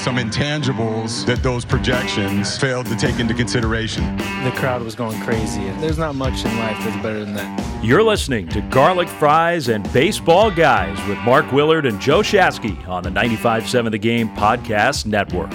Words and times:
Some 0.00 0.16
intangibles 0.16 1.26
that 1.26 1.42
those 1.42 1.62
projections 1.62 2.56
failed 2.56 2.86
to 2.86 2.96
take 2.96 3.20
into 3.20 3.34
consideration. 3.34 4.16
The 4.44 4.52
crowd 4.56 4.82
was 4.82 4.94
going 4.94 5.20
crazy, 5.20 5.60
there's 5.80 5.98
not 5.98 6.14
much 6.14 6.42
in 6.42 6.56
life 6.58 6.78
that's 6.82 7.02
better 7.02 7.22
than 7.22 7.34
that. 7.34 7.84
You're 7.84 8.02
listening 8.02 8.48
to 8.48 8.62
Garlic 8.62 9.08
Fries 9.08 9.68
and 9.68 9.90
Baseball 9.92 10.50
Guys 10.50 10.96
with 11.06 11.18
Mark 11.18 11.52
Willard 11.52 11.84
and 11.84 12.00
Joe 12.00 12.20
Shasky 12.20 12.88
on 12.88 13.02
the 13.02 13.10
95.7 13.10 13.90
The 13.90 13.98
Game 13.98 14.30
Podcast 14.30 15.04
Network. 15.04 15.52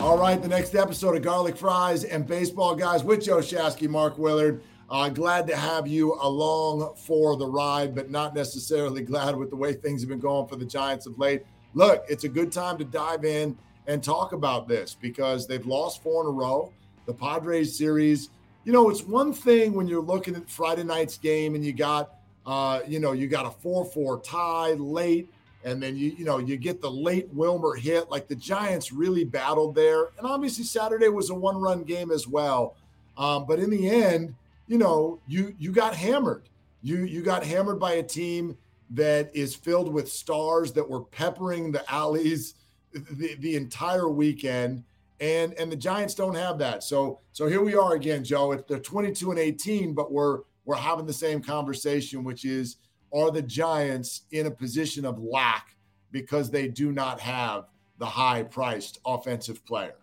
All 0.00 0.16
right, 0.16 0.40
the 0.40 0.48
next 0.48 0.74
episode 0.74 1.14
of 1.14 1.22
Garlic 1.22 1.58
Fries 1.58 2.04
and 2.04 2.26
Baseball 2.26 2.74
Guys 2.74 3.04
with 3.04 3.22
Joe 3.22 3.38
Shasky, 3.38 3.86
Mark 3.86 4.16
Willard. 4.16 4.62
Uh, 4.88 5.10
glad 5.10 5.46
to 5.48 5.56
have 5.56 5.86
you 5.86 6.14
along 6.22 6.94
for 6.96 7.36
the 7.36 7.46
ride, 7.46 7.94
but 7.94 8.10
not 8.10 8.34
necessarily 8.34 9.02
glad 9.04 9.36
with 9.36 9.50
the 9.50 9.56
way 9.56 9.74
things 9.74 10.00
have 10.00 10.08
been 10.08 10.20
going 10.20 10.46
for 10.46 10.56
the 10.56 10.64
Giants 10.64 11.04
of 11.04 11.18
late. 11.18 11.42
Look, 11.76 12.06
it's 12.08 12.24
a 12.24 12.28
good 12.30 12.50
time 12.50 12.78
to 12.78 12.84
dive 12.84 13.26
in 13.26 13.54
and 13.86 14.02
talk 14.02 14.32
about 14.32 14.66
this 14.66 14.96
because 14.98 15.46
they've 15.46 15.66
lost 15.66 16.02
four 16.02 16.22
in 16.22 16.26
a 16.26 16.30
row. 16.30 16.72
The 17.04 17.12
Padres 17.12 17.76
series, 17.76 18.30
you 18.64 18.72
know, 18.72 18.88
it's 18.88 19.02
one 19.02 19.30
thing 19.34 19.74
when 19.74 19.86
you're 19.86 20.02
looking 20.02 20.34
at 20.34 20.48
Friday 20.48 20.84
night's 20.84 21.18
game 21.18 21.54
and 21.54 21.62
you 21.62 21.74
got, 21.74 22.14
uh, 22.46 22.80
you 22.88 22.98
know, 22.98 23.12
you 23.12 23.28
got 23.28 23.44
a 23.44 23.50
four-four 23.50 24.20
tie 24.22 24.72
late, 24.72 25.30
and 25.64 25.82
then 25.82 25.98
you, 25.98 26.12
you 26.16 26.24
know, 26.24 26.38
you 26.38 26.56
get 26.56 26.80
the 26.80 26.90
late 26.90 27.28
Wilmer 27.34 27.74
hit. 27.74 28.10
Like 28.10 28.26
the 28.26 28.36
Giants 28.36 28.90
really 28.90 29.24
battled 29.24 29.74
there, 29.74 30.06
and 30.16 30.26
obviously 30.26 30.64
Saturday 30.64 31.08
was 31.08 31.28
a 31.28 31.34
one-run 31.34 31.82
game 31.82 32.10
as 32.10 32.26
well. 32.26 32.74
Um, 33.18 33.44
but 33.46 33.58
in 33.58 33.68
the 33.68 33.90
end, 33.90 34.34
you 34.66 34.78
know, 34.78 35.18
you 35.28 35.54
you 35.58 35.72
got 35.72 35.94
hammered. 35.94 36.44
You 36.82 37.04
you 37.04 37.20
got 37.20 37.44
hammered 37.44 37.78
by 37.78 37.94
a 37.94 38.02
team 38.02 38.56
that 38.90 39.30
is 39.34 39.54
filled 39.54 39.92
with 39.92 40.10
stars 40.10 40.72
that 40.72 40.88
were 40.88 41.02
peppering 41.02 41.72
the 41.72 41.90
alleys 41.92 42.54
the, 42.92 43.34
the 43.40 43.56
entire 43.56 44.08
weekend. 44.08 44.84
And 45.20 45.54
and 45.54 45.72
the 45.72 45.76
Giants 45.76 46.14
don't 46.14 46.34
have 46.34 46.58
that. 46.58 46.82
So 46.82 47.20
so 47.32 47.46
here 47.46 47.62
we 47.62 47.74
are 47.74 47.94
again, 47.94 48.22
Joe. 48.22 48.52
It's 48.52 48.64
they're 48.68 48.78
22 48.78 49.30
and 49.30 49.40
18, 49.40 49.94
but 49.94 50.12
we're 50.12 50.40
we're 50.64 50.76
having 50.76 51.06
the 51.06 51.12
same 51.12 51.40
conversation, 51.40 52.22
which 52.22 52.44
is 52.44 52.76
are 53.14 53.30
the 53.30 53.42
Giants 53.42 54.22
in 54.32 54.46
a 54.46 54.50
position 54.50 55.06
of 55.06 55.18
lack 55.22 55.74
because 56.10 56.50
they 56.50 56.68
do 56.68 56.92
not 56.92 57.18
have 57.20 57.64
the 57.98 58.06
high 58.06 58.42
priced 58.42 58.98
offensive 59.06 59.64
player? 59.64 59.94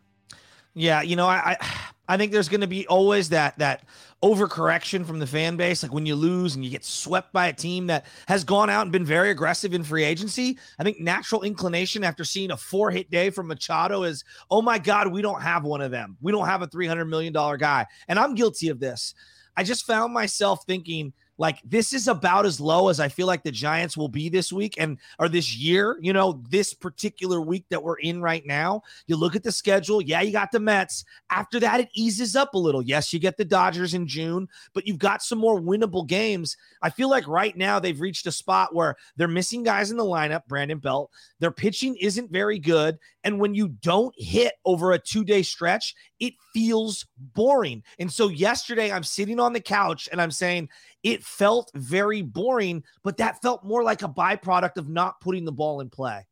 Yeah, 0.74 1.04
you 1.04 1.16
know, 1.16 1.28
I 1.28 1.56
I, 1.60 1.68
I 2.08 2.18
think 2.18 2.32
there's 2.32 2.50
going 2.50 2.62
to 2.62 2.68
be 2.68 2.86
always 2.88 3.30
that 3.30 3.58
that 3.60 3.84
overcorrection 4.22 5.06
from 5.06 5.20
the 5.20 5.28
fan 5.28 5.58
base. 5.58 5.84
Like 5.84 5.94
when 5.94 6.06
you 6.06 6.16
lose 6.16 6.56
and 6.56 6.64
you 6.64 6.72
get 6.72 6.86
swept 6.86 7.34
by 7.34 7.48
a 7.48 7.54
team 7.54 7.88
that 7.88 8.06
has 8.28 8.44
gone 8.44 8.70
out 8.70 8.84
and 8.84 8.92
been 8.92 9.06
very 9.06 9.30
aggressive 9.30 9.74
in 9.74 9.84
free 9.84 10.04
agency. 10.04 10.58
I 10.80 10.84
think 10.84 11.00
natural 11.00 11.44
inclination 11.44 12.04
after 12.04 12.24
seeing 12.24 12.52
a 12.52 12.58
four 12.58 12.92
hit 12.92 13.10
day 13.10 13.30
from 13.30 13.48
Machado 13.48 14.04
is, 14.04 14.24
oh 14.50 14.62
my 14.62 14.80
God, 14.80 15.12
we 15.12 15.22
don't 15.22 15.42
have 15.42 15.64
one 15.64 15.82
of 15.82 15.92
them. 15.92 16.18
We 16.22 16.32
don't 16.32 16.48
have 16.48 16.62
a 16.62 16.68
three 16.68 16.88
hundred 16.88 17.06
million 17.06 17.34
dollar 17.34 17.58
guy, 17.58 17.86
and 18.08 18.20
I'm 18.20 18.36
guilty 18.36 18.70
of 18.70 18.80
this. 18.80 19.14
I 19.56 19.64
just 19.64 19.86
found 19.86 20.14
myself 20.14 20.66
thinking 20.66 21.14
like 21.38 21.60
this 21.64 21.94
is 21.94 22.08
about 22.08 22.46
as 22.46 22.60
low 22.60 22.90
as 22.90 23.00
I 23.00 23.08
feel 23.08 23.28
like 23.28 23.44
the 23.44 23.52
Giants 23.52 23.98
will 23.98 24.08
be 24.08 24.30
this 24.30 24.54
week 24.54 24.76
and 24.78 25.00
or 25.20 25.30
this 25.30 25.56
year, 25.56 25.98
you 26.02 26.14
know, 26.14 26.44
this 26.50 26.74
particular 26.74 27.42
week 27.42 27.66
that 27.70 27.82
we're 27.82 28.00
in 28.00 28.22
right 28.22 28.46
now. 28.46 28.84
You 29.08 29.16
look 29.16 29.36
at 29.36 29.44
the 29.44 29.52
schedule, 29.52 30.02
yeah, 30.02 30.22
you 30.22 30.32
got 30.32 30.52
the 30.52 30.60
Mets. 30.60 31.06
After 31.30 31.60
that 31.60 31.80
it 31.80 31.90
eases 31.94 32.36
up 32.36 32.54
a 32.54 32.60
little. 32.60 32.82
Yes, 32.82 33.12
you 33.14 33.20
get 33.20 33.38
the 33.38 33.46
Dodgers 33.46 33.94
in 33.94 34.08
June, 34.08 34.48
but 34.74 34.86
you've 34.86 35.00
got 35.00 35.24
some 35.24 35.40
more 35.40 35.60
winnable 35.60 36.08
games. 36.08 36.56
I 36.82 36.90
feel 36.90 37.10
like 37.10 37.28
right 37.28 37.56
now 37.58 37.80
they've 37.80 38.00
reached 38.00 38.28
a 38.28 38.32
spot 38.32 38.76
where 38.76 38.96
they're 39.16 39.28
missing 39.28 39.64
guys 39.64 39.92
in 39.92 39.98
the 39.98 40.04
lineup, 40.04 40.46
Brandon 40.48 40.78
Belt. 40.78 41.12
Their 41.40 41.52
pitching 41.52 41.96
isn't 41.98 42.32
very 42.32 42.60
good, 42.60 43.00
and 43.24 43.40
when 43.40 43.54
you 43.54 43.70
don't 43.70 44.14
hit 44.18 44.54
over 44.66 44.92
a 44.92 45.00
2-day 45.00 45.44
stretch, 45.44 45.96
it 46.20 46.34
feels 46.54 47.06
boring. 47.18 47.84
And 48.00 48.12
so 48.12 48.30
yesterday 48.30 48.92
I'm 48.92 49.04
sitting 49.04 49.40
on 49.40 49.54
the 49.54 49.60
couch 49.60 50.08
and 50.12 50.22
I'm 50.22 50.32
saying 50.32 50.70
it 51.04 51.24
felt 51.24 51.70
very 51.76 52.22
boring, 52.22 52.84
but 53.04 53.18
that 53.18 53.42
felt 53.42 53.64
more 53.64 53.84
like 53.84 54.02
a 54.02 54.10
byproduct 54.10 54.78
of 54.78 54.90
not 54.90 55.20
putting 55.22 55.46
the 55.46 55.52
ball 55.52 55.82
in 55.82 55.90
play. 55.90 56.26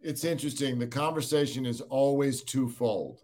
It's 0.00 0.24
interesting. 0.24 0.78
The 0.78 0.86
conversation 0.86 1.64
is 1.64 1.80
always 1.80 2.42
twofold. 2.42 3.20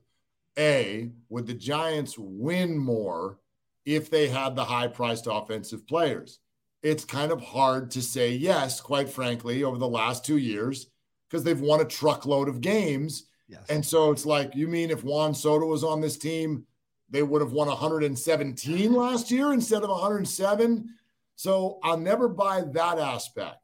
A, 0.58 1.12
would 1.28 1.46
the 1.46 1.54
Giants 1.54 2.16
win 2.18 2.76
more 2.76 3.38
if 3.84 4.10
they 4.10 4.28
had 4.28 4.56
the 4.56 4.64
high 4.64 4.88
priced 4.88 5.28
offensive 5.30 5.86
players? 5.86 6.38
It's 6.82 7.04
kind 7.04 7.30
of 7.30 7.42
hard 7.42 7.91
to 7.92 8.02
say 8.02 8.32
yes, 8.32 8.80
quite 8.80 9.10
frankly, 9.10 9.62
over 9.62 9.76
the 9.76 9.86
last 9.86 10.24
two 10.24 10.38
years, 10.38 10.86
because 11.28 11.44
they've 11.44 11.60
won 11.60 11.80
a 11.80 11.84
truckload 11.84 12.48
of 12.48 12.62
games. 12.62 13.26
Yes. 13.48 13.66
And 13.68 13.84
so 13.84 14.10
it's 14.10 14.24
like, 14.24 14.54
you 14.54 14.66
mean 14.66 14.91
if 14.91 15.04
Juan 15.04 15.34
Soto 15.34 15.66
was 15.66 15.84
on 15.84 16.00
this 16.00 16.16
team, 16.16 16.64
they 17.10 17.22
would 17.22 17.43
have 17.43 17.53
won 17.53 17.69
117 17.69 18.93
last 18.93 19.31
year 19.31 19.53
instead 19.53 19.82
of 19.82 19.91
107. 19.91 20.88
So 21.37 21.78
I'll 21.82 21.97
never 21.97 22.28
buy 22.28 22.62
that 22.72 22.98
aspect. 22.98 23.56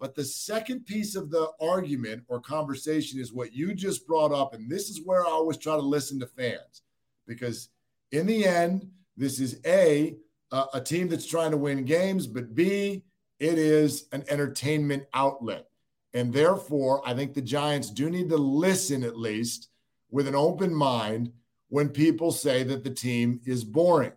But 0.00 0.14
the 0.14 0.24
second 0.24 0.86
piece 0.86 1.16
of 1.16 1.30
the 1.30 1.50
argument 1.60 2.24
or 2.28 2.40
conversation 2.40 3.20
is 3.20 3.32
what 3.32 3.52
you 3.52 3.74
just 3.74 4.06
brought 4.06 4.32
up. 4.32 4.54
And 4.54 4.70
this 4.70 4.88
is 4.88 5.02
where 5.04 5.26
I 5.26 5.30
always 5.30 5.56
try 5.56 5.74
to 5.74 5.82
listen 5.82 6.20
to 6.20 6.26
fans 6.26 6.82
because 7.26 7.68
in 8.12 8.26
the 8.26 8.44
end, 8.44 8.88
this 9.16 9.40
is 9.40 9.60
A, 9.66 10.16
a, 10.52 10.80
team 10.80 11.08
that's 11.08 11.26
trying 11.26 11.50
to 11.50 11.56
win 11.56 11.84
games, 11.84 12.26
but 12.26 12.54
B, 12.54 13.04
it 13.38 13.58
is 13.58 14.06
an 14.12 14.24
entertainment 14.28 15.04
outlet. 15.12 15.66
And 16.14 16.32
therefore, 16.32 17.02
I 17.06 17.14
think 17.14 17.34
the 17.34 17.42
Giants 17.42 17.90
do 17.90 18.08
need 18.08 18.30
to 18.30 18.36
listen 18.36 19.02
at 19.02 19.18
least 19.18 19.68
with 20.10 20.26
an 20.26 20.34
open 20.34 20.74
mind 20.74 21.32
when 21.68 21.88
people 21.88 22.32
say 22.32 22.62
that 22.64 22.84
the 22.84 22.90
team 22.90 23.40
is 23.44 23.64
boring. 23.64 24.12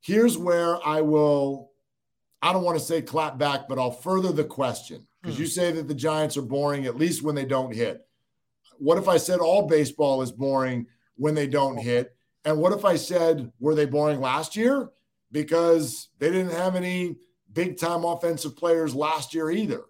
Here's 0.00 0.36
where 0.36 0.84
I 0.86 1.00
will, 1.00 1.70
I 2.40 2.52
don't 2.52 2.64
want 2.64 2.78
to 2.78 2.84
say 2.84 3.02
clap 3.02 3.38
back, 3.38 3.68
but 3.68 3.78
I'll 3.78 3.92
further 3.92 4.32
the 4.32 4.44
question 4.44 5.06
because 5.20 5.36
hmm. 5.36 5.42
you 5.42 5.48
say 5.48 5.72
that 5.72 5.88
the 5.88 5.94
Giants 5.94 6.36
are 6.36 6.42
boring, 6.42 6.86
at 6.86 6.96
least 6.96 7.22
when 7.22 7.34
they 7.34 7.44
don't 7.44 7.74
hit. 7.74 8.06
What 8.78 8.98
if 8.98 9.08
I 9.08 9.16
said 9.16 9.38
all 9.38 9.68
baseball 9.68 10.22
is 10.22 10.32
boring 10.32 10.86
when 11.16 11.34
they 11.34 11.46
don't 11.46 11.76
hit? 11.76 12.16
And 12.44 12.58
what 12.58 12.72
if 12.72 12.84
I 12.84 12.96
said, 12.96 13.52
were 13.60 13.76
they 13.76 13.86
boring 13.86 14.20
last 14.20 14.56
year? 14.56 14.90
Because 15.30 16.08
they 16.18 16.30
didn't 16.30 16.52
have 16.52 16.74
any 16.74 17.16
big 17.52 17.78
time 17.78 18.04
offensive 18.04 18.56
players 18.56 18.94
last 18.94 19.34
year 19.34 19.50
either. 19.50 19.82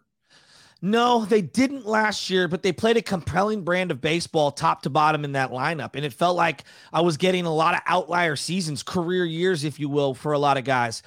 No, 0.84 1.24
they 1.24 1.42
didn't 1.42 1.86
last 1.86 2.28
year, 2.28 2.48
but 2.48 2.64
they 2.64 2.72
played 2.72 2.96
a 2.96 3.02
compelling 3.02 3.62
brand 3.62 3.92
of 3.92 4.00
baseball 4.00 4.50
top 4.50 4.82
to 4.82 4.90
bottom 4.90 5.24
in 5.24 5.32
that 5.32 5.52
lineup. 5.52 5.94
And 5.94 6.04
it 6.04 6.12
felt 6.12 6.36
like 6.36 6.64
I 6.92 7.00
was 7.02 7.16
getting 7.16 7.46
a 7.46 7.54
lot 7.54 7.74
of 7.74 7.80
outlier 7.86 8.34
seasons, 8.34 8.82
career 8.82 9.24
years, 9.24 9.62
if 9.62 9.78
you 9.78 9.88
will, 9.88 10.12
for 10.12 10.32
a 10.32 10.38
lot 10.38 10.56
of 10.56 10.64
guys. 10.64 11.02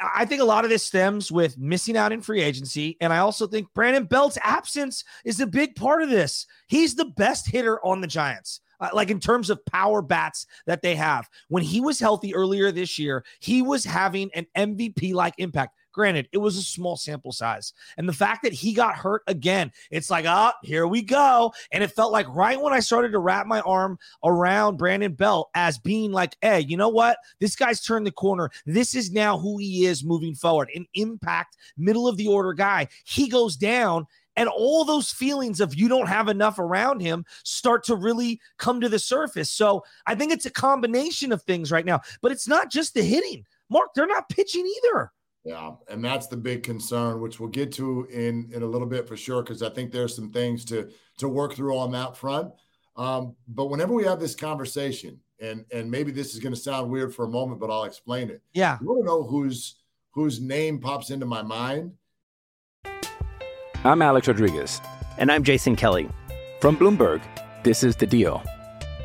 I 0.00 0.24
think 0.24 0.40
a 0.40 0.46
lot 0.46 0.64
of 0.64 0.70
this 0.70 0.82
stems 0.82 1.30
with 1.30 1.58
missing 1.58 1.96
out 1.96 2.10
in 2.10 2.22
free 2.22 2.40
agency. 2.40 2.96
And 3.00 3.12
I 3.12 3.18
also 3.18 3.46
think 3.46 3.72
Brandon 3.72 4.04
Belt's 4.04 4.38
absence 4.42 5.04
is 5.24 5.38
a 5.38 5.46
big 5.46 5.76
part 5.76 6.02
of 6.02 6.10
this. 6.10 6.46
He's 6.66 6.96
the 6.96 7.04
best 7.04 7.48
hitter 7.48 7.84
on 7.84 8.00
the 8.00 8.08
Giants. 8.08 8.60
uh, 8.80 8.88
like 8.94 9.10
in 9.10 9.20
terms 9.20 9.50
of 9.50 9.64
power 9.66 10.02
bats 10.02 10.46
that 10.66 10.82
they 10.82 10.96
have. 10.96 11.28
When 11.48 11.62
he 11.62 11.80
was 11.80 12.00
healthy 12.00 12.34
earlier 12.34 12.72
this 12.72 12.98
year, 12.98 13.24
he 13.40 13.62
was 13.62 13.84
having 13.84 14.30
an 14.34 14.46
MVP 14.56 15.14
like 15.14 15.34
impact. 15.38 15.76
Granted, 15.92 16.28
it 16.32 16.38
was 16.38 16.56
a 16.56 16.62
small 16.62 16.96
sample 16.96 17.32
size. 17.32 17.72
And 17.96 18.08
the 18.08 18.12
fact 18.12 18.42
that 18.42 18.52
he 18.52 18.72
got 18.72 18.96
hurt 18.96 19.22
again, 19.26 19.72
it's 19.90 20.10
like, 20.10 20.24
ah, 20.26 20.52
oh, 20.54 20.58
here 20.62 20.86
we 20.86 21.02
go. 21.02 21.52
And 21.72 21.82
it 21.82 21.92
felt 21.92 22.12
like 22.12 22.26
right 22.28 22.60
when 22.60 22.72
I 22.72 22.80
started 22.80 23.12
to 23.12 23.18
wrap 23.18 23.46
my 23.46 23.60
arm 23.60 23.98
around 24.24 24.76
Brandon 24.76 25.12
Belt 25.12 25.50
as 25.54 25.78
being 25.78 26.12
like, 26.12 26.36
hey, 26.42 26.60
you 26.60 26.76
know 26.76 26.88
what? 26.88 27.18
This 27.40 27.56
guy's 27.56 27.80
turned 27.80 28.06
the 28.06 28.12
corner. 28.12 28.50
This 28.66 28.94
is 28.94 29.10
now 29.10 29.38
who 29.38 29.58
he 29.58 29.86
is 29.86 30.04
moving 30.04 30.34
forward. 30.34 30.70
An 30.74 30.86
impact, 30.94 31.56
middle 31.76 32.06
of 32.06 32.16
the 32.16 32.28
order 32.28 32.52
guy. 32.52 32.88
He 33.04 33.28
goes 33.28 33.56
down 33.56 34.06
and 34.36 34.48
all 34.48 34.84
those 34.84 35.10
feelings 35.10 35.60
of 35.60 35.74
you 35.74 35.88
don't 35.88 36.08
have 36.08 36.28
enough 36.28 36.58
around 36.58 37.00
him 37.00 37.24
start 37.44 37.84
to 37.84 37.96
really 37.96 38.40
come 38.58 38.80
to 38.80 38.88
the 38.88 38.98
surface. 38.98 39.50
So 39.50 39.84
I 40.06 40.14
think 40.14 40.32
it's 40.32 40.46
a 40.46 40.50
combination 40.50 41.32
of 41.32 41.42
things 41.42 41.72
right 41.72 41.84
now, 41.84 42.00
but 42.22 42.32
it's 42.32 42.48
not 42.48 42.70
just 42.70 42.94
the 42.94 43.02
hitting. 43.02 43.44
Mark, 43.68 43.90
they're 43.94 44.06
not 44.06 44.28
pitching 44.28 44.66
either. 44.78 45.12
Yeah, 45.44 45.72
and 45.88 46.04
that's 46.04 46.26
the 46.26 46.36
big 46.36 46.62
concern, 46.62 47.20
which 47.20 47.40
we'll 47.40 47.48
get 47.48 47.72
to 47.72 48.06
in 48.12 48.50
in 48.52 48.62
a 48.62 48.66
little 48.66 48.86
bit 48.86 49.08
for 49.08 49.16
sure, 49.16 49.42
because 49.42 49.62
I 49.62 49.70
think 49.70 49.90
there's 49.90 50.14
some 50.14 50.30
things 50.30 50.64
to 50.66 50.90
to 51.18 51.28
work 51.28 51.54
through 51.54 51.78
on 51.78 51.92
that 51.92 52.16
front. 52.16 52.52
Um, 52.96 53.36
but 53.48 53.66
whenever 53.66 53.94
we 53.94 54.04
have 54.04 54.20
this 54.20 54.34
conversation, 54.34 55.18
and 55.40 55.64
and 55.72 55.90
maybe 55.90 56.12
this 56.12 56.34
is 56.34 56.40
going 56.40 56.54
to 56.54 56.60
sound 56.60 56.90
weird 56.90 57.14
for 57.14 57.24
a 57.24 57.28
moment, 57.28 57.58
but 57.58 57.70
I'll 57.70 57.84
explain 57.84 58.28
it. 58.28 58.42
Yeah, 58.52 58.76
you 58.82 58.86
want 58.86 59.00
to 59.00 59.06
know 59.06 59.22
whose 59.22 59.76
whose 60.10 60.40
name 60.40 60.78
pops 60.78 61.10
into 61.10 61.24
my 61.24 61.42
mind? 61.42 61.92
I'm 63.82 64.02
Alex 64.02 64.28
Rodriguez, 64.28 64.82
and 65.16 65.32
I'm 65.32 65.42
Jason 65.42 65.74
Kelly 65.74 66.10
from 66.60 66.76
Bloomberg. 66.76 67.22
This 67.64 67.82
is 67.82 67.96
the 67.96 68.06
Deal. 68.06 68.42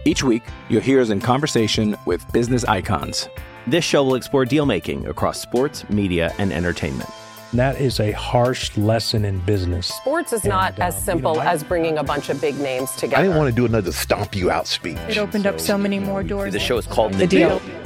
Each 0.04 0.22
week, 0.22 0.44
you'll 0.70 0.82
hear 0.82 1.00
us 1.00 1.10
in 1.10 1.22
conversation 1.22 1.96
with 2.06 2.30
business 2.34 2.66
icons. 2.66 3.30
This 3.68 3.84
show 3.84 4.04
will 4.04 4.14
explore 4.14 4.46
deal 4.46 4.68
making 4.68 5.08
across 5.08 5.42
sports, 5.42 5.90
media, 5.90 6.32
and 6.38 6.54
entertainment. 6.54 7.10
That 7.52 7.82
is 7.82 8.00
a 8.00 8.12
harsh 8.12 8.78
lesson 8.78 9.26
in 9.26 9.40
business. 9.40 9.88
Sports 9.88 10.34
is 10.34 10.44
not 10.44 10.74
and, 10.74 10.84
as 10.84 10.96
um, 10.96 11.02
simple 11.02 11.32
you 11.32 11.38
know, 11.40 11.44
I, 11.46 11.54
as 11.54 11.64
bringing 11.64 11.98
a 11.98 12.04
bunch 12.04 12.30
of 12.30 12.40
big 12.40 12.60
names 12.60 12.92
together. 12.92 13.18
I 13.18 13.24
didn't 13.24 13.38
want 13.38 13.50
to 13.50 13.56
do 13.56 13.66
another 13.66 13.92
stomp 13.92 14.36
you 14.36 14.52
out 14.52 14.68
speech. 14.68 14.98
It 15.10 15.18
opened 15.18 15.46
so, 15.46 15.50
up 15.50 15.60
so 15.60 15.80
many 15.80 15.98
more 15.98 16.22
doors. 16.22 16.54
The 16.54 16.60
show 16.60 16.78
is 16.78 16.86
called 16.86 17.14
The, 17.14 17.20
the 17.20 17.28
deal. 17.28 17.58
deal. 17.58 17.82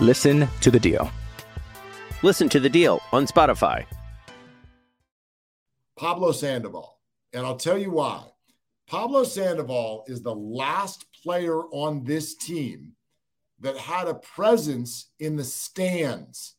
Listen 0.00 0.46
to 0.60 0.70
the 0.70 0.78
deal. 0.78 1.10
Listen 2.22 2.48
to 2.50 2.60
the 2.60 2.68
deal 2.70 3.00
on 3.12 3.26
Spotify. 3.26 3.84
Pablo 5.98 6.30
Sandoval. 6.30 7.00
And 7.32 7.44
I'll 7.44 7.56
tell 7.56 7.78
you 7.78 7.90
why. 7.90 8.22
Pablo 8.86 9.24
Sandoval 9.24 10.04
is 10.06 10.22
the 10.22 10.34
last 10.34 11.06
player 11.24 11.62
on 11.72 12.04
this 12.04 12.36
team 12.36 12.92
that 13.62 13.76
had 13.78 14.08
a 14.08 14.14
presence 14.14 15.10
in 15.18 15.36
the 15.36 15.44
stands 15.44 16.56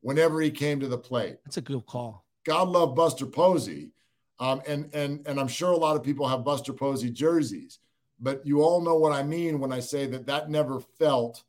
whenever 0.00 0.40
he 0.40 0.50
came 0.50 0.80
to 0.80 0.88
the 0.88 0.98
plate. 0.98 1.36
That's 1.44 1.56
a 1.56 1.62
good 1.62 1.84
call. 1.86 2.24
God 2.44 2.68
love 2.68 2.94
Buster 2.94 3.26
Posey. 3.26 3.90
Um, 4.38 4.62
and 4.66 4.94
and 4.94 5.26
and 5.26 5.40
I'm 5.40 5.48
sure 5.48 5.72
a 5.72 5.76
lot 5.76 5.96
of 5.96 6.02
people 6.02 6.28
have 6.28 6.44
Buster 6.44 6.72
Posey 6.72 7.10
jerseys, 7.10 7.78
but 8.20 8.46
you 8.46 8.62
all 8.62 8.82
know 8.82 8.96
what 8.96 9.12
I 9.12 9.22
mean 9.22 9.58
when 9.58 9.72
I 9.72 9.80
say 9.80 10.06
that 10.06 10.26
that 10.26 10.50
never 10.50 10.80
felt 10.98 11.42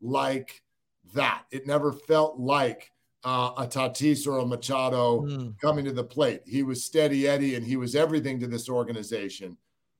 like 0.00 0.62
that. 1.14 1.44
It 1.50 1.66
never 1.66 1.92
felt 1.92 2.38
like 2.38 2.90
uh, 3.24 3.52
a 3.56 3.66
Tatis 3.66 4.26
or 4.26 4.38
a 4.38 4.46
Machado 4.46 5.22
mm. 5.22 5.58
coming 5.58 5.86
to 5.86 5.92
the 5.92 6.04
plate. 6.04 6.42
He 6.46 6.62
was 6.62 6.84
steady 6.84 7.26
Eddie, 7.26 7.54
and 7.54 7.66
he 7.66 7.76
was 7.76 7.96
everything 7.96 8.38
to 8.40 8.46
this 8.46 8.68
organization. 8.68 9.56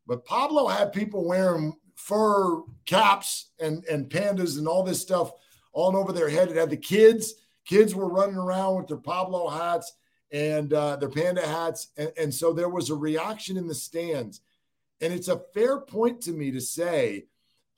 But 0.07 0.27
Pablo 0.27 0.67
had 0.67 0.93
people 0.93 1.27
wearing 1.27 1.73
fur 1.95 2.63
caps 2.87 3.51
and 3.59 3.85
and 3.85 4.11
pandas 4.11 4.59
and 4.59 4.69
all 4.69 4.83
this 4.83 5.01
stuff 5.01 5.33
all 5.73 5.97
over 5.97 6.13
their 6.13 6.29
head. 6.29 6.51
It 6.51 6.57
had 6.57 6.71
the 6.71 6.77
kids. 6.77 7.35
Kids 7.67 7.95
were 7.95 8.09
running 8.09 8.37
around 8.37 8.77
with 8.77 8.89
their 8.89 8.97
Pablo 8.97 9.49
hats 9.49 9.93
and 10.31 10.73
uh, 10.73 10.97
their 10.97 11.09
panda 11.09 11.47
hats, 11.47 11.89
and, 11.97 12.13
and 12.19 12.35
so 12.35 12.53
there 12.53 12.69
was 12.69 12.91
a 12.91 12.95
reaction 12.95 13.57
in 13.57 13.69
the 13.69 13.75
stands. 13.75 14.41
And 15.01 15.13
it's 15.13 15.29
a 15.29 15.43
fair 15.53 15.81
point 15.81 16.21
to 16.23 16.33
me 16.33 16.51
to 16.51 16.61
say 16.61 17.27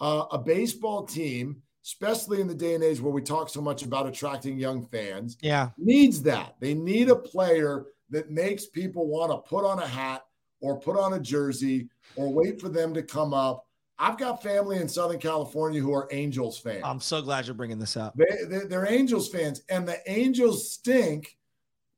uh, 0.01 0.25
a 0.31 0.39
baseball 0.39 1.05
team, 1.05 1.63
especially 1.85 2.41
in 2.41 2.49
the 2.49 2.55
day 2.55 2.75
and 2.75 2.83
age 2.83 3.01
where 3.01 3.13
we 3.13 3.23
talk 3.23 3.49
so 3.49 3.61
much 3.61 3.83
about 3.83 4.07
attracting 4.07 4.59
young 4.59 4.87
fans, 4.87 5.37
yeah, 5.41 5.71
needs 5.77 6.23
that. 6.23 6.57
They 6.61 6.75
need 6.75 7.11
a 7.11 7.17
player 7.17 7.87
that 8.11 8.31
makes 8.31 8.67
people 8.67 9.07
want 9.07 9.33
to 9.33 9.49
put 9.49 9.65
on 9.65 9.79
a 9.79 9.87
hat 9.87 10.25
or 10.61 10.81
put 10.81 10.99
on 10.99 11.15
a 11.15 11.21
jersey 11.21 11.89
or 12.15 12.33
wait 12.33 12.61
for 12.61 12.69
them 12.69 12.95
to 12.95 13.03
come 13.03 13.35
up 13.35 13.66
I've 13.99 14.19
got 14.19 14.43
family 14.43 14.77
in 14.79 14.89
Southern 14.89 15.19
California 15.19 15.81
who 15.81 15.95
are 15.95 16.09
Angels 16.11 16.59
fans. 16.59 16.83
I'm 16.85 17.01
so 17.01 17.23
glad 17.23 17.47
you're 17.47 17.55
bringing 17.55 17.79
this 17.79 17.97
up. 17.97 18.15
They, 18.17 18.65
they, 18.65 18.75
are 18.75 18.87
Angels 18.87 19.29
fans, 19.29 19.63
and 19.71 19.89
the 19.89 19.99
Angels 20.11 20.71
stink 20.71 21.37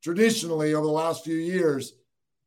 traditionally 0.03 0.75
over 0.75 0.87
the 0.87 0.93
last 0.93 1.25
few 1.25 1.37
years, 1.37 1.95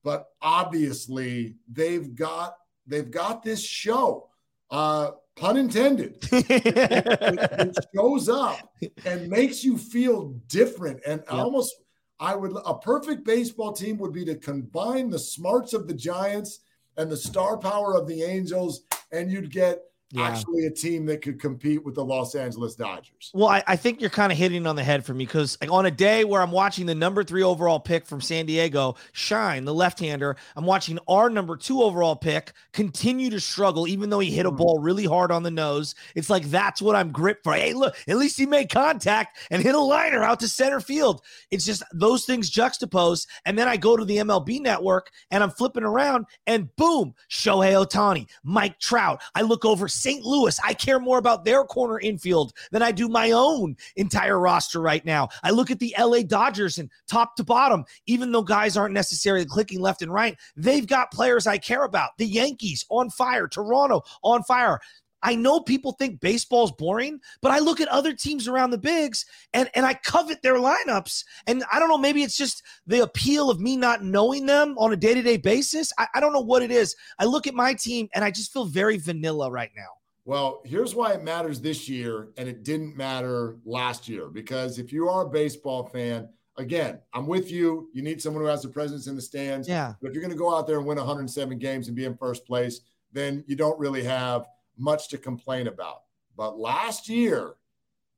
but 0.03 0.27
obviously 0.41 1.55
they've 1.71 2.15
got 2.15 2.55
they've 2.87 3.11
got 3.11 3.43
this 3.43 3.63
show. 3.63 4.29
Uh, 4.69 5.11
pun 5.35 5.57
intended. 5.57 6.17
it, 6.31 6.45
it, 6.65 7.75
shows 7.93 8.29
up 8.29 8.73
and 9.05 9.27
makes 9.27 9.65
you 9.65 9.77
feel 9.77 10.29
different, 10.47 11.01
and 11.05 11.21
yep. 11.21 11.33
almost 11.33 11.75
I 12.21 12.35
would 12.35 12.55
a 12.65 12.77
perfect 12.77 13.25
baseball 13.25 13.73
team 13.73 13.97
would 13.97 14.13
be 14.13 14.23
to 14.25 14.35
combine 14.35 15.09
the 15.09 15.19
smarts 15.19 15.73
of 15.73 15.89
the 15.89 15.93
Giants 15.93 16.59
and 16.95 17.11
the 17.11 17.17
star 17.17 17.57
power 17.57 17.95
of 17.95 18.07
the 18.07 18.23
Angels 18.23 18.83
and 19.11 19.31
you'd 19.31 19.51
get 19.51 19.79
yeah. 20.11 20.27
actually 20.27 20.65
a 20.65 20.71
team 20.71 21.05
that 21.05 21.21
could 21.21 21.39
compete 21.39 21.83
with 21.83 21.95
the 21.95 22.03
Los 22.03 22.35
Angeles 22.35 22.75
Dodgers. 22.75 23.31
Well, 23.33 23.49
I, 23.49 23.63
I 23.67 23.75
think 23.75 24.01
you're 24.01 24.09
kind 24.09 24.31
of 24.31 24.37
hitting 24.37 24.67
on 24.67 24.75
the 24.75 24.83
head 24.83 25.05
for 25.05 25.13
me 25.13 25.25
because 25.25 25.57
like, 25.61 25.71
on 25.71 25.85
a 25.85 25.91
day 25.91 26.23
where 26.23 26.41
I'm 26.41 26.51
watching 26.51 26.85
the 26.85 26.95
number 26.95 27.23
three 27.23 27.43
overall 27.43 27.79
pick 27.79 28.05
from 28.05 28.21
San 28.21 28.45
Diego 28.45 28.95
shine, 29.11 29.65
the 29.65 29.73
left-hander, 29.73 30.35
I'm 30.55 30.65
watching 30.65 30.99
our 31.07 31.29
number 31.29 31.55
two 31.55 31.81
overall 31.81 32.15
pick 32.15 32.53
continue 32.73 33.29
to 33.29 33.39
struggle, 33.39 33.87
even 33.87 34.09
though 34.09 34.19
he 34.19 34.31
hit 34.31 34.45
a 34.45 34.49
hmm. 34.49 34.57
ball 34.57 34.79
really 34.79 35.05
hard 35.05 35.31
on 35.31 35.43
the 35.43 35.51
nose. 35.51 35.95
It's 36.15 36.29
like 36.29 36.45
that's 36.45 36.81
what 36.81 36.95
I'm 36.95 37.11
gripped 37.11 37.43
for. 37.43 37.53
Hey, 37.53 37.73
look, 37.73 37.95
at 38.07 38.17
least 38.17 38.37
he 38.37 38.45
made 38.45 38.69
contact 38.69 39.37
and 39.49 39.61
hit 39.61 39.75
a 39.75 39.79
liner 39.79 40.23
out 40.23 40.39
to 40.41 40.47
center 40.47 40.79
field. 40.79 41.21
It's 41.49 41.65
just 41.65 41.83
those 41.93 42.25
things 42.25 42.49
juxtaposed. 42.49 43.27
And 43.45 43.57
then 43.57 43.67
I 43.67 43.77
go 43.77 43.97
to 43.97 44.05
the 44.05 44.17
MLB 44.17 44.61
network 44.61 45.11
and 45.29 45.43
I'm 45.43 45.51
flipping 45.51 45.83
around 45.83 46.25
and 46.47 46.73
boom, 46.75 47.13
Shohei 47.29 47.73
Ohtani, 47.73 48.27
Mike 48.43 48.79
Trout. 48.79 49.21
I 49.35 49.41
look 49.41 49.65
over 49.65 49.87
St. 50.01 50.23
Louis. 50.23 50.59
I 50.63 50.73
care 50.73 50.99
more 50.99 51.17
about 51.17 51.45
their 51.45 51.63
corner 51.63 51.99
infield 51.99 52.53
than 52.71 52.81
I 52.81 52.91
do 52.91 53.07
my 53.07 53.31
own 53.31 53.75
entire 53.95 54.39
roster 54.39 54.81
right 54.81 55.05
now. 55.05 55.29
I 55.43 55.51
look 55.51 55.71
at 55.71 55.79
the 55.79 55.95
LA 55.97 56.21
Dodgers 56.21 56.77
and 56.77 56.89
top 57.07 57.35
to 57.35 57.43
bottom, 57.43 57.85
even 58.07 58.31
though 58.31 58.43
guys 58.43 58.77
aren't 58.77 58.93
necessarily 58.93 59.45
clicking 59.45 59.81
left 59.81 60.01
and 60.01 60.11
right, 60.11 60.37
they've 60.55 60.87
got 60.87 61.11
players 61.11 61.47
I 61.47 61.57
care 61.57 61.83
about. 61.83 62.17
The 62.17 62.25
Yankees 62.25 62.85
on 62.89 63.09
fire, 63.09 63.47
Toronto 63.47 64.01
on 64.23 64.43
fire. 64.43 64.79
I 65.23 65.35
know 65.35 65.59
people 65.59 65.91
think 65.93 66.19
baseball's 66.19 66.71
boring, 66.71 67.19
but 67.41 67.51
I 67.51 67.59
look 67.59 67.79
at 67.79 67.87
other 67.89 68.13
teams 68.13 68.47
around 68.47 68.71
the 68.71 68.77
bigs 68.77 69.25
and, 69.53 69.69
and 69.75 69.85
I 69.85 69.93
covet 69.93 70.41
their 70.41 70.55
lineups. 70.55 71.23
And 71.47 71.63
I 71.71 71.79
don't 71.79 71.89
know, 71.89 71.97
maybe 71.97 72.23
it's 72.23 72.37
just 72.37 72.63
the 72.87 73.03
appeal 73.03 73.49
of 73.49 73.59
me 73.59 73.77
not 73.77 74.03
knowing 74.03 74.45
them 74.45 74.75
on 74.77 74.93
a 74.93 74.97
day 74.97 75.13
to 75.13 75.21
day 75.21 75.37
basis. 75.37 75.93
I, 75.97 76.07
I 76.15 76.19
don't 76.19 76.33
know 76.33 76.41
what 76.41 76.63
it 76.63 76.71
is. 76.71 76.95
I 77.19 77.25
look 77.25 77.45
at 77.45 77.53
my 77.53 77.73
team 77.73 78.09
and 78.13 78.25
I 78.25 78.31
just 78.31 78.51
feel 78.51 78.65
very 78.65 78.97
vanilla 78.97 79.51
right 79.51 79.71
now. 79.75 80.00
Well, 80.25 80.61
here's 80.65 80.93
why 80.95 81.13
it 81.13 81.23
matters 81.23 81.61
this 81.61 81.89
year 81.89 82.29
and 82.37 82.47
it 82.47 82.63
didn't 82.63 82.95
matter 82.95 83.57
last 83.65 84.07
year. 84.07 84.27
Because 84.27 84.79
if 84.79 84.93
you 84.93 85.09
are 85.09 85.25
a 85.25 85.29
baseball 85.29 85.83
fan, 85.87 86.29
again, 86.57 86.99
I'm 87.13 87.27
with 87.27 87.51
you. 87.51 87.89
You 87.93 88.03
need 88.03 88.21
someone 88.21 88.43
who 88.43 88.49
has 88.49 88.65
a 88.65 88.69
presence 88.69 89.07
in 89.07 89.15
the 89.15 89.21
stands. 89.21 89.67
Yeah. 89.67 89.93
But 90.01 90.09
if 90.09 90.13
you're 90.13 90.23
going 90.23 90.33
to 90.33 90.37
go 90.37 90.55
out 90.55 90.67
there 90.67 90.77
and 90.77 90.85
win 90.85 90.97
107 90.97 91.57
games 91.59 91.87
and 91.87 91.95
be 91.95 92.05
in 92.05 92.15
first 92.17 92.45
place, 92.45 92.81
then 93.11 93.43
you 93.47 93.55
don't 93.55 93.79
really 93.79 94.03
have– 94.03 94.45
much 94.77 95.09
to 95.09 95.17
complain 95.17 95.67
about. 95.67 96.01
But 96.35 96.57
last 96.57 97.07
year, 97.07 97.53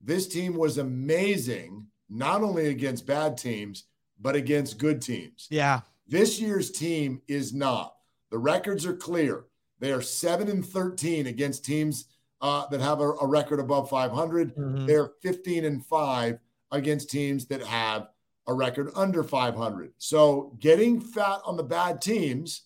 this 0.02 0.28
team 0.28 0.56
was 0.56 0.78
amazing, 0.78 1.88
not 2.10 2.42
only 2.42 2.68
against 2.68 3.06
bad 3.06 3.38
teams, 3.38 3.86
but 4.20 4.36
against 4.36 4.78
good 4.78 5.02
teams. 5.02 5.48
Yeah. 5.50 5.82
This 6.08 6.40
year's 6.40 6.72
team 6.72 7.22
is 7.28 7.54
not. 7.54 7.96
The 8.32 8.38
records 8.38 8.86
are 8.86 8.96
clear. 8.96 9.46
They 9.84 9.92
are 9.92 10.02
7 10.02 10.48
and 10.48 10.66
13 10.66 11.28
against 11.28 11.66
teams 11.66 12.06
uh, 12.40 12.68
that 12.68 12.80
have 12.80 13.02
a, 13.02 13.10
a, 13.16 13.28
record 13.28 13.60
above 13.60 13.90
500. 13.90 14.56
Mm-hmm. 14.56 14.86
They're 14.86 15.10
15 15.22 15.66
and 15.66 15.86
5 15.86 16.40
against 16.72 17.10
teams 17.10 17.48
that 17.48 17.62
have 17.62 18.08
a 18.48 18.54
record 18.54 18.92
under 18.96 19.26
500. 19.26 19.92
So 19.98 20.56
getting 20.62 21.02
fat 21.02 21.42
on 21.44 21.58
the 21.58 21.64
bad 21.64 22.02
teams 22.02 22.62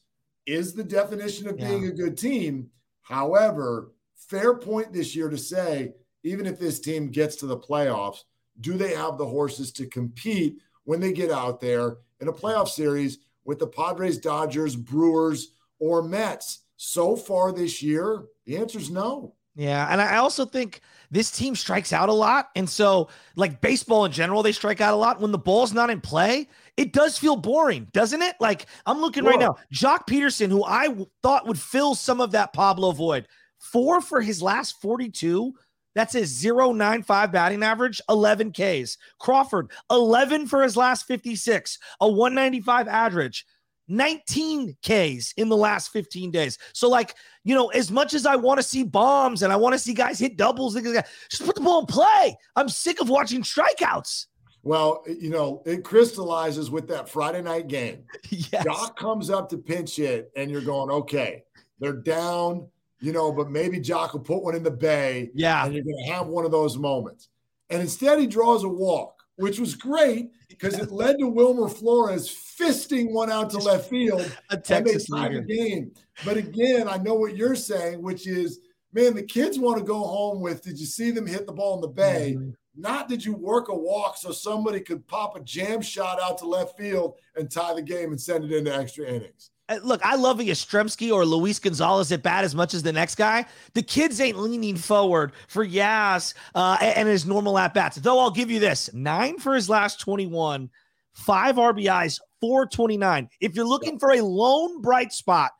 is 0.46 0.76
the 0.76 0.84
definition 0.84 1.48
of 1.48 1.58
being 1.58 1.86
a 1.86 1.92
good 1.92 2.20
team. 2.20 2.70
However, 3.02 3.94
fair 4.16 4.54
point 4.54 4.94
this 4.94 5.16
year 5.16 5.30
to 5.30 5.40
say, 5.40 5.94
even 6.22 6.46
if 6.46 6.60
this 6.60 6.80
team 6.80 7.08
gets 7.10 7.36
to 7.38 7.48
the 7.48 7.58
playoffs, 7.58 8.26
do 8.62 8.78
they 8.78 8.94
have 8.94 9.18
the 9.18 9.26
horses 9.26 9.72
to 9.72 9.88
compete 9.88 10.58
when 10.84 11.00
they 11.00 11.14
get 11.14 11.32
out 11.32 11.62
there 11.62 11.98
in 12.20 12.28
a 12.28 12.34
playoff 12.34 12.68
series 12.68 13.18
with 13.44 13.58
the 13.58 13.66
Padres, 13.66 14.20
Dodgers, 14.20 14.76
Brewers, 14.76 15.54
or 15.80 16.04
Mets? 16.04 16.60
So 16.78 17.16
far 17.16 17.52
this 17.52 17.82
year, 17.82 18.26
The 18.46 18.58
answer 18.58 18.80
is 18.80 18.90
no. 18.90 19.34
Yeah. 19.56 19.92
And 19.92 20.00
I 20.00 20.18
also 20.18 20.46
think 20.46 20.82
this 21.10 21.32
team 21.32 21.56
strikes 21.56 21.92
out 21.92 22.10
a 22.10 22.14
lot. 22.14 22.50
And 22.56 22.70
so, 22.70 23.10
like 23.36 23.60
baseball 23.60 24.06
in 24.06 24.12
general, 24.12 24.44
they 24.44 24.52
strike 24.52 24.82
out 24.82 24.94
a 24.94 24.98
lot. 24.98 25.20
When 25.20 25.32
the 25.32 25.40
ball's 25.40 25.74
not 25.74 25.90
in 25.90 26.00
play, 26.00 26.48
it 26.78 26.94
does 26.94 27.18
feel 27.18 27.36
boring, 27.36 27.88
doesn't 27.92 28.22
it? 28.22 28.36
Like 28.40 28.68
I'm 28.86 29.02
looking 29.02 29.24
right 29.24 29.40
now, 29.40 29.58
Joc 29.74 30.08
Pederson, 30.08 30.50
who 30.50 30.64
I 30.64 30.96
thought 31.24 31.48
would 31.48 31.60
fill 31.60 31.96
some 31.96 32.22
of 32.22 32.32
that 32.32 32.54
Pablo 32.54 32.92
void, 32.92 33.28
four 33.58 34.00
for 34.00 34.22
his 34.22 34.42
last 34.42 34.80
42. 34.80 35.54
That's 35.96 36.14
a 36.14 36.22
0.95 36.22 37.32
batting 37.32 37.64
average, 37.64 38.00
11 38.08 38.52
Ks. 38.52 39.00
Crawford, 39.18 39.72
11 39.90 40.46
for 40.46 40.62
his 40.62 40.78
last 40.78 41.08
56, 41.08 41.80
a 42.00 42.08
195 42.08 42.88
average. 42.88 43.48
19 43.88 44.78
Ks 44.82 45.34
in 45.38 45.50
the 45.50 45.58
last 45.58 45.92
15 45.92 46.32
days. 46.32 46.58
So, 46.74 46.90
like, 46.90 47.16
you 47.44 47.56
know, 47.56 47.68
as 47.70 47.92
much 47.92 48.14
as 48.14 48.26
I 48.26 48.36
want 48.36 48.60
to 48.60 48.64
see 48.64 48.84
bombs 48.84 49.44
and 49.44 49.52
I 49.52 49.56
want 49.56 49.74
to 49.74 49.80
see 49.80 49.94
guys 49.94 50.20
hit 50.20 50.38
doubles, 50.38 50.76
just 50.76 51.46
put 51.46 51.56
the 51.56 51.62
ball 51.62 51.82
in 51.82 51.86
play. 51.86 52.38
I'm 52.56 52.70
sick 52.70 53.02
of 53.02 53.10
watching 53.10 53.42
strikeouts. 53.42 54.28
Well, 54.64 55.04
you 55.08 55.30
know, 55.30 55.62
it 55.66 55.84
crystallizes 55.84 56.70
with 56.70 56.88
that 56.90 57.08
Friday 57.08 57.42
night 57.42 57.68
game. 57.68 58.04
yes. 58.30 58.66
Joc 58.66 58.98
comes 58.98 59.30
up 59.30 59.50
to 59.50 59.58
pinch 59.58 59.96
hit, 59.96 60.30
and 60.36 60.52
you're 60.52 60.62
going, 60.62 60.92
okay, 60.92 61.44
they're 61.80 61.94
down, 61.94 62.68
you 63.00 63.14
know, 63.14 63.32
but 63.32 63.50
maybe 63.50 63.80
Joc 63.80 64.14
will 64.14 64.20
put 64.20 64.44
one 64.44 64.56
in 64.56 64.64
the 64.64 64.72
bay. 64.72 65.30
Yeah. 65.34 65.64
And 65.64 65.74
you're 65.74 65.84
going 65.84 66.06
to 66.06 66.12
have 66.12 66.28
one 66.28 66.44
of 66.44 66.52
those 66.52 66.78
moments. 66.78 67.30
And 67.70 67.82
instead, 67.82 68.20
he 68.20 68.28
draws 68.28 68.64
a 68.64 68.68
walk, 68.68 69.24
which 69.38 69.60
was 69.60 69.76
great 69.76 70.32
because 70.50 70.78
it 70.78 70.92
led 70.92 71.18
to 71.20 71.28
Wilmer 71.28 71.70
Flores 71.70 72.30
fisting 72.60 73.12
one 73.12 73.32
out 73.32 73.50
to 73.52 73.58
left 73.58 73.90
field. 73.90 74.32
a 74.50 74.58
Texas 74.58 75.10
and 75.10 75.48
they 75.48 75.56
game. 75.56 75.92
But 76.26 76.38
again, 76.38 76.88
I 76.88 76.98
know 76.98 77.14
what 77.16 77.36
you're 77.36 77.56
saying, 77.56 78.02
which 78.02 78.28
is, 78.28 78.60
man, 78.94 79.16
the 79.16 79.24
kids 79.24 79.60
want 79.60 79.78
to 79.78 79.84
go 79.84 80.00
home 80.00 80.42
with. 80.42 80.64
Did 80.64 80.80
you 80.80 80.86
see 80.86 81.12
them 81.12 81.28
hit 81.28 81.46
the 81.46 81.54
ball 81.54 81.76
in 81.76 81.82
the 81.82 81.88
bay? 81.88 82.36
Mm-hmm. 82.38 82.52
Not 82.80 83.10
did 83.10 83.26
you 83.26 83.34
work 83.34 83.70
a 83.70 83.76
walk 83.76 84.18
so 84.18 84.32
somebody 84.32 84.80
could 84.82 85.06
pop 85.08 85.36
a 85.36 85.40
jam 85.40 85.82
shot 85.82 86.22
out 86.22 86.38
to 86.40 86.46
left 86.46 86.78
field 86.78 87.16
and 87.36 87.50
tie 87.50 87.74
the 87.74 87.82
game 87.82 88.12
and 88.12 88.22
send 88.22 88.46
it 88.46 88.52
into 88.52 88.74
extra 88.74 89.08
innings. 89.08 89.50
Uh, 89.70 89.80
look, 89.84 90.00
I 90.06 90.16
love 90.16 90.40
a 90.40 90.44
Yastrzemski 90.44 91.12
or 91.12 91.26
Luis 91.26 91.60
Gonzalez 91.60 92.12
at 92.12 92.22
bat 92.22 92.44
as 92.44 92.54
much 92.56 92.74
as 92.74 92.84
the 92.84 92.94
next 92.94 93.16
guy. 93.16 93.46
The 93.74 93.82
kids 93.82 94.22
ain't 94.22 94.38
leaning 94.38 94.78
forward 94.78 95.34
for 95.48 95.64
Yas 95.64 96.36
uh, 96.54 96.78
and 96.80 97.10
his 97.10 97.26
normal 97.26 97.58
at 97.58 97.74
bats. 97.74 97.98
Though 97.98 98.20
I'll 98.20 98.32
give 98.32 98.52
you 98.52 98.60
this 98.60 98.94
nine 98.94 99.40
for 99.40 99.56
his 99.56 99.70
last 99.70 100.00
21, 100.00 100.70
five 101.14 101.56
RBIs, 101.56 102.20
429. 102.42 103.30
If 103.42 103.56
you're 103.56 103.66
looking 103.66 104.00
for 104.00 104.12
a 104.12 104.22
lone 104.22 104.82
bright 104.82 105.12
spot, 105.14 105.52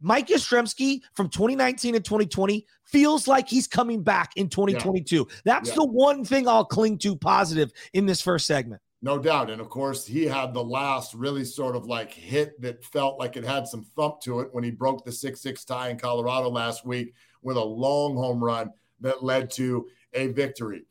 Mike 0.00 0.28
Yastrzemski 0.28 1.00
from 1.14 1.28
2019 1.28 1.94
and 1.94 2.04
2020 2.04 2.66
feels 2.84 3.26
like 3.26 3.48
he's 3.48 3.66
coming 3.66 4.02
back 4.02 4.32
in 4.36 4.48
2022. 4.48 5.16
Yeah. 5.16 5.36
That's 5.44 5.70
yeah. 5.70 5.74
the 5.76 5.86
one 5.86 6.24
thing 6.24 6.46
I'll 6.46 6.64
cling 6.64 6.98
to 6.98 7.16
positive 7.16 7.72
in 7.92 8.06
this 8.06 8.20
first 8.20 8.46
segment. 8.46 8.80
No 9.00 9.18
doubt. 9.18 9.50
And 9.50 9.60
of 9.60 9.68
course, 9.68 10.06
he 10.06 10.24
had 10.24 10.52
the 10.52 10.62
last 10.62 11.14
really 11.14 11.44
sort 11.44 11.76
of 11.76 11.86
like 11.86 12.12
hit 12.12 12.60
that 12.60 12.84
felt 12.84 13.18
like 13.18 13.36
it 13.36 13.44
had 13.44 13.66
some 13.68 13.84
thump 13.96 14.20
to 14.22 14.40
it 14.40 14.48
when 14.52 14.64
he 14.64 14.70
broke 14.70 15.04
the 15.04 15.12
6 15.12 15.40
6 15.40 15.64
tie 15.64 15.90
in 15.90 15.98
Colorado 15.98 16.48
last 16.48 16.84
week 16.84 17.14
with 17.42 17.56
a 17.56 17.64
long 17.64 18.16
home 18.16 18.42
run 18.42 18.70
that 19.00 19.22
led 19.22 19.50
to 19.52 19.86
a 20.14 20.28
victory. 20.28 20.84